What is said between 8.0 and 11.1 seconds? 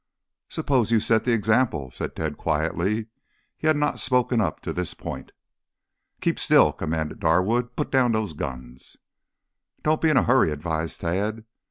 those guns." "Don't be in a hurry," advised